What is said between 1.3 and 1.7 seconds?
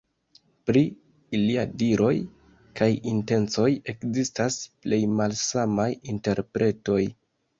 iliaj